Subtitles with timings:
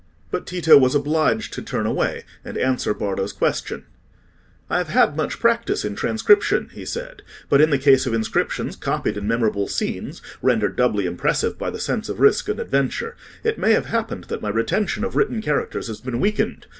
[0.31, 3.85] But Tito was obliged to turn away, and answer Bardo's question.
[4.67, 8.75] "I have had much practice in transcription," he said; "but in the case of inscriptions
[8.75, 13.59] copied in memorable scenes, rendered doubly impressive by the sense of risk and adventure, it
[13.59, 16.65] may have happened that my retention of written characters has been weakened.